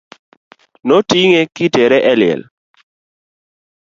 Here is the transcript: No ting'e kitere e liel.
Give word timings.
No 0.87 0.97
ting'e 1.09 1.41
kitere 1.55 1.99
e 2.11 2.13
liel. 2.19 2.41